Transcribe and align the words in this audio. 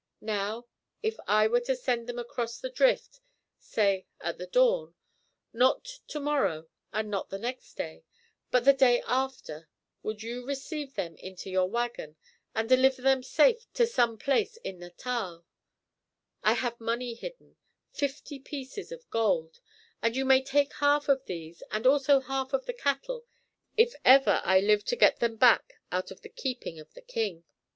Now, 0.23 0.65
if 1.03 1.19
I 1.27 1.45
were 1.45 1.59
to 1.59 1.75
send 1.75 2.07
them 2.09 2.17
across 2.17 2.57
the 2.57 2.71
drift, 2.71 3.19
say 3.59 4.07
at 4.19 4.39
the 4.39 4.47
dawn, 4.47 4.95
not 5.53 5.99
to 6.07 6.19
morrow, 6.19 6.67
and 6.91 7.11
not 7.11 7.29
the 7.29 7.37
next 7.37 7.75
day, 7.75 8.03
but 8.49 8.65
the 8.65 8.73
day 8.73 9.03
after, 9.05 9.69
would 10.01 10.23
you 10.23 10.43
receive 10.43 10.95
them 10.95 11.15
into 11.17 11.51
your 11.51 11.69
wagon 11.69 12.15
and 12.55 12.67
deliver 12.67 13.03
them 13.03 13.21
safe 13.21 13.71
to 13.73 13.85
some 13.85 14.17
place 14.17 14.57
in 14.63 14.79
Natal? 14.79 15.45
I 16.41 16.53
have 16.53 16.81
money 16.81 17.13
hidden, 17.13 17.57
fifty 17.93 18.39
pieces 18.39 18.91
of 18.91 19.07
gold, 19.11 19.59
and 20.01 20.15
you 20.15 20.25
may 20.25 20.41
take 20.43 20.73
half 20.77 21.09
of 21.09 21.25
these 21.25 21.61
and 21.69 21.85
also 21.85 22.21
half 22.21 22.53
of 22.53 22.65
the 22.65 22.73
cattle 22.73 23.25
if 23.77 23.93
ever 24.03 24.41
I 24.43 24.61
live 24.61 24.83
to 24.85 24.95
get 24.95 25.19
them 25.19 25.35
back 25.35 25.75
out 25.91 26.09
of 26.09 26.21
the 26.21 26.29
keeping 26.29 26.79
of 26.79 26.91
the 26.95 27.03
king." 27.03 27.43